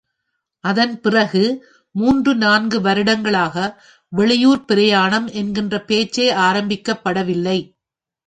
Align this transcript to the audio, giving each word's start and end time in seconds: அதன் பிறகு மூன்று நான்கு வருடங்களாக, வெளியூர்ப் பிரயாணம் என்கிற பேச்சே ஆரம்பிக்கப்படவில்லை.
அதன் 0.63 0.99
பிறகு 0.99 1.69
மூன்று 1.95 2.35
நான்கு 2.35 2.81
வருடங்களாக, 2.81 3.55
வெளியூர்ப் 4.07 4.67
பிரயாணம் 4.67 5.27
என்கிற 5.27 5.79
பேச்சே 5.81 6.33
ஆரம்பிக்கப்படவில்லை. 6.33 7.59